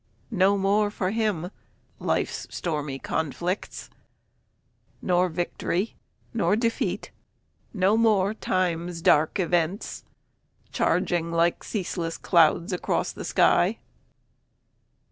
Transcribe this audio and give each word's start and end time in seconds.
No 0.31 0.57
more 0.57 0.89
for 0.89 1.11
him 1.11 1.51
life's 1.99 2.47
stormy 2.49 2.97
conflicts, 2.97 3.87
Nor 4.99 5.29
victory, 5.29 5.95
nor 6.33 6.55
defeat 6.55 7.11
no 7.71 7.95
more 7.95 8.33
time's 8.33 9.03
dark 9.03 9.39
events, 9.39 10.03
Charging 10.71 11.31
like 11.31 11.63
ceaseless 11.63 12.17
clouds 12.17 12.73
across 12.73 13.11
the 13.11 13.23
sky. 13.23 13.77